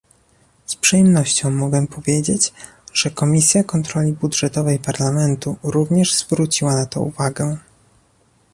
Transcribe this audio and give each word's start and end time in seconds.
Z 0.65 0.75
przyjemnością 0.75 1.51
mogę 1.51 1.87
powiedzieć, 1.87 2.53
że 2.93 3.09
Komisja 3.09 3.63
Kontroli 3.63 4.13
Budżetowej 4.13 4.79
Parlamentu 4.79 5.55
również 5.63 6.15
zwróciła 6.15 6.73
na 6.75 6.85
to 6.85 7.01
uwagę 7.01 7.57